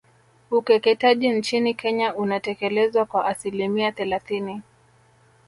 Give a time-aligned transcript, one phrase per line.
[0.51, 4.61] Ukeketaji nchini Kenya unatekelezwa kwa asilimia thelathini